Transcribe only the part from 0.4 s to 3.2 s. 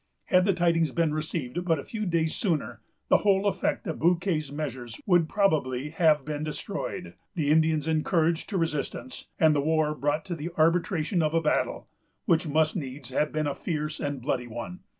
the tidings been received but a few days sooner, the